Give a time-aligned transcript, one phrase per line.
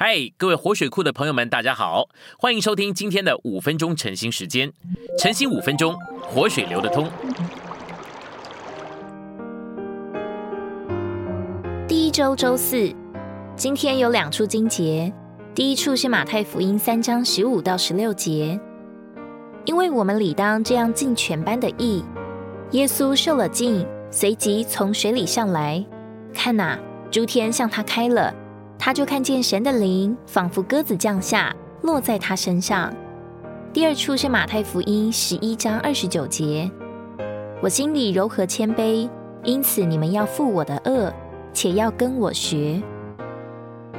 [0.00, 2.08] 嗨，各位活水库的朋友们，大家好，
[2.38, 4.72] 欢迎收听今天的五分钟晨兴时间。
[5.18, 7.10] 晨兴五分钟，活水流得通。
[11.88, 12.94] 第一周周四，
[13.56, 15.12] 今天有两处经节。
[15.52, 18.56] 第一处是马太福音三章十五到十六节，
[19.64, 22.04] 因为我们理当这样尽全班的义。
[22.70, 25.84] 耶稣受了浸，随即从水里上来，
[26.32, 26.78] 看哪，
[27.10, 28.32] 诸天向他开了。
[28.78, 32.94] 他就看见神的灵仿佛鸽子降下，落在他身上。
[33.72, 36.70] 第二处是马太福音十一章二十九节
[37.60, 39.08] ：“我心里柔和谦卑，
[39.42, 41.12] 因此你们要负我的恶，
[41.52, 42.80] 且要跟我学。”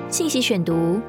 [0.09, 0.99] 信息选读：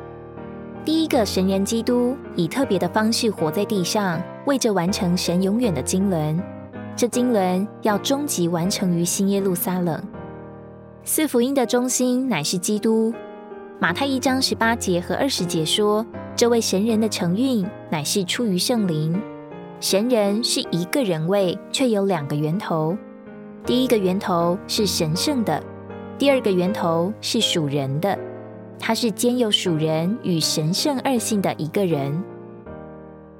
[0.85, 6.39] 第一个神人基督以特别的方式活在地上，为着完成神永远的经纶。
[6.97, 10.03] 这经纶要终极完成于新耶路撒冷。
[11.03, 13.15] 四福音的中心乃是基督。
[13.83, 16.05] 马太一章十八节和二十节说，
[16.37, 19.19] 这位神人的成运乃是出于圣灵。
[19.81, 22.95] 神人是一个人位，却有两个源头。
[23.65, 25.63] 第一个源头是神圣的，
[26.19, 28.19] 第二个源头是属人的。
[28.79, 32.23] 他是兼有属人与神圣二性的一个人。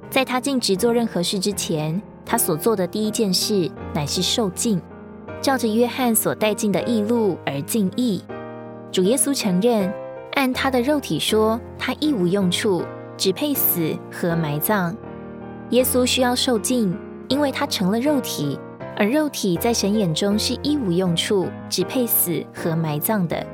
[0.09, 4.81] 在他尽职做任何事之前，他所做的第一件事乃是受尽，
[5.39, 8.23] 照着约翰所带进的义路而尽义。
[8.91, 9.93] 主耶稣承认。
[10.41, 12.83] 按他的肉体说，他一无用处，
[13.15, 14.97] 只配死和埋葬。
[15.69, 18.59] 耶稣需要受尽，因为他成了肉体，
[18.97, 23.45] 而肉体在神眼中是一无用处，只配死和埋葬的。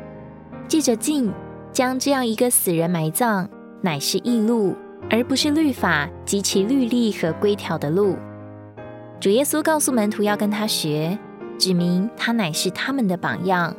[0.70, 1.30] 借着尽，
[1.74, 3.50] 将这样一个死人埋葬，
[3.82, 4.74] 乃是义路，
[5.10, 8.16] 而不是律法及其律例和规条的路。
[9.20, 11.20] 主耶稣告诉门徒要跟他学，
[11.58, 13.76] 指明他乃是他们的榜样。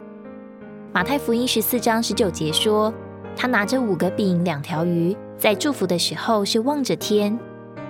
[0.99, 2.93] 马太福音十四章十九节说，
[3.37, 7.39] 他拿着五个饼两条鱼，在祝福的时候是望着天。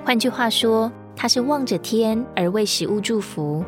[0.04, 3.64] 换句话说，他是望着天而为食物祝福。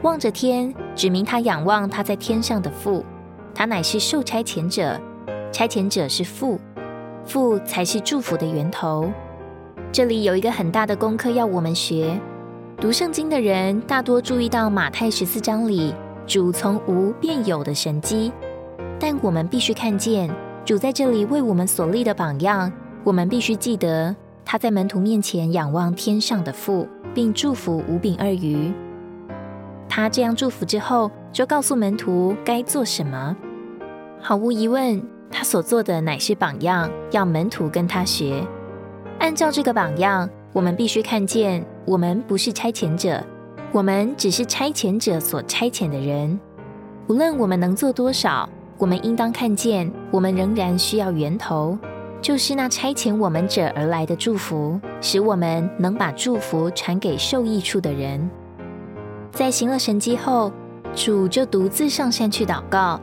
[0.00, 3.04] 望着天，指明他仰望他在天上的父，
[3.54, 4.98] 他乃是受差遣者，
[5.52, 6.58] 差遣者是父，
[7.26, 9.12] 父才是祝福的源头。
[9.92, 12.18] 这里有一个很大的功课要我们学。
[12.80, 15.94] 读圣经的人大多注意到马太十四章里
[16.26, 18.32] 主从无变有的神迹。
[19.02, 20.30] 但我们必须看见
[20.64, 22.72] 主在这里为我们所立的榜样。
[23.02, 24.14] 我们必须记得
[24.44, 28.72] 他在门徒面前仰望天上的父，并祝福五饼二鱼。
[29.88, 33.36] 他这样祝福之后，就告诉门徒该做什么。
[34.20, 35.02] 毫无疑问，
[35.32, 38.46] 他所做的乃是榜样，要门徒跟他学。
[39.18, 43.20] 按照这个榜样，我们必须看见，我们不是差遣者，
[43.72, 46.38] 我们只是差遣者所差遣的人。
[47.08, 48.48] 无论我们能做多少。
[48.82, 51.78] 我们应当看见，我们仍然需要源头，
[52.20, 58.28] 就是那差遣我们者而来的祝福，使我们能把祝福传给受益处的人。
[59.30, 60.50] 在行了神迹后，
[60.96, 63.00] 主就独自上山去祷告。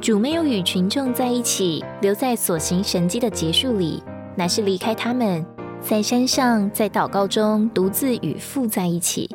[0.00, 4.02] 主没有与群众在一起，留在所行神迹的结束里，
[4.34, 5.44] 乃是离开他们，
[5.82, 9.28] 在山上在祷告中独自与父在一起。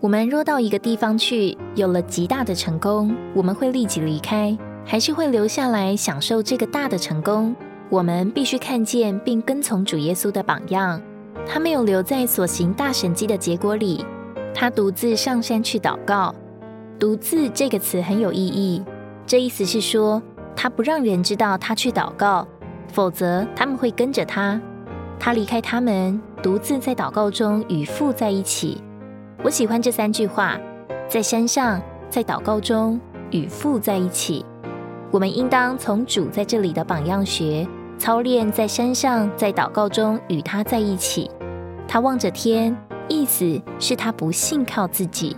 [0.00, 4.58] 我们若到一个地方去，有了极大的成功，我们会立即离开。
[4.90, 7.54] 还是会留下来享受这个大的成功。
[7.88, 11.00] 我们必须看见并跟从主耶稣的榜样。
[11.46, 14.04] 他没有留在所行大神迹的结果里，
[14.52, 16.34] 他独自上山去祷告。
[16.98, 18.82] 独自这个词很有意义，
[19.24, 20.20] 这意思是说
[20.56, 22.44] 他不让人知道他去祷告，
[22.92, 24.60] 否则他们会跟着他。
[25.20, 28.82] 他离开他们，独自在祷告中与父在一起。
[29.44, 30.58] 我喜欢这三句话：
[31.08, 34.44] 在山上，在祷告中与父在一起。
[35.10, 37.66] 我们应当从主在这里的榜样学，
[37.98, 41.28] 操练在山上，在祷告中与他在一起。
[41.88, 42.76] 他望着天，
[43.08, 45.36] 意思是他不信靠自己。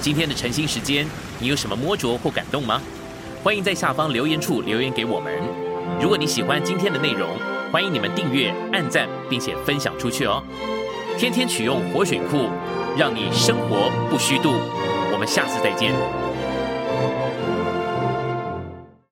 [0.00, 1.06] 今天的晨兴时间，
[1.38, 2.82] 你有什么摸着或感动吗？
[3.44, 5.32] 欢迎在下方留言处留言给我们。
[6.00, 7.28] 如果你喜欢今天的内容，
[7.70, 10.42] 欢迎你们订阅、按赞，并且分享出去哦。
[11.16, 12.48] 天天取用活水库，
[12.96, 14.54] 让你生活不虚度。
[15.12, 15.92] 我们下次再见。